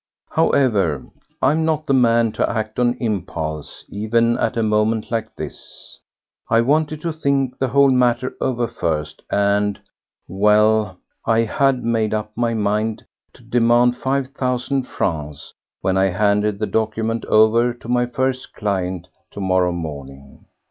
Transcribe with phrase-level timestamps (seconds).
[0.31, 1.05] However,
[1.43, 5.99] I am not the man to act on impulse, even at a moment like this.
[6.49, 9.79] I wanted to think the whole matter over first, and...
[10.27, 10.97] well...
[11.27, 16.65] I had made up my mind to demand five thousand francs when I handed the
[16.65, 20.45] document over to my first client to morrow morning.